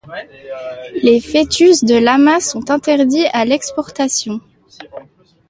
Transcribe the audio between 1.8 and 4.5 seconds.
de lamas sont interdits à l'exportation.